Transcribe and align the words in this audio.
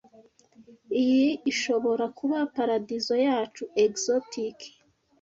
Iyi 1.01 1.27
ishobora 1.51 2.05
kuba 2.17 2.37
paradizo 2.55 3.15
yacu: 3.27 3.63
exotic 3.85 4.57